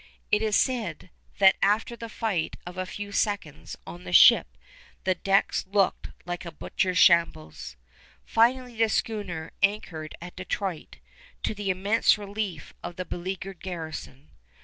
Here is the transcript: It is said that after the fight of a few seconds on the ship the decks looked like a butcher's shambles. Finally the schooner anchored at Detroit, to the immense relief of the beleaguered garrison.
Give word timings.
It 0.31 0.41
is 0.41 0.55
said 0.55 1.11
that 1.37 1.57
after 1.61 1.95
the 1.95 2.09
fight 2.09 2.55
of 2.65 2.75
a 2.75 2.87
few 2.87 3.11
seconds 3.11 3.75
on 3.85 4.03
the 4.03 4.11
ship 4.11 4.57
the 5.03 5.13
decks 5.13 5.63
looked 5.67 6.07
like 6.25 6.43
a 6.43 6.51
butcher's 6.51 6.97
shambles. 6.97 7.75
Finally 8.25 8.77
the 8.77 8.89
schooner 8.89 9.51
anchored 9.61 10.15
at 10.19 10.35
Detroit, 10.35 10.97
to 11.43 11.53
the 11.53 11.69
immense 11.69 12.17
relief 12.17 12.73
of 12.81 12.95
the 12.95 13.05
beleaguered 13.05 13.61
garrison. 13.61 14.31